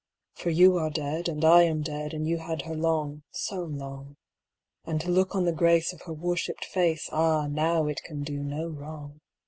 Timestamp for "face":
6.65-7.07